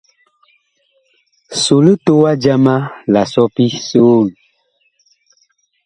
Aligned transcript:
So 1.61 1.75
litowa 1.85 2.31
jama 2.43 2.75
la 3.13 3.21
sɔpi 3.31 3.65
soon. 3.87 4.27